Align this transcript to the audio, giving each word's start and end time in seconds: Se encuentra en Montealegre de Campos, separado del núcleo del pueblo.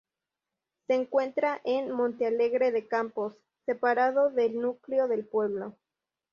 Se 0.87 0.95
encuentra 0.95 1.61
en 1.63 1.91
Montealegre 1.91 2.71
de 2.71 2.87
Campos, 2.87 3.37
separado 3.67 4.31
del 4.31 4.59
núcleo 4.59 5.07
del 5.07 5.25
pueblo. 5.27 5.75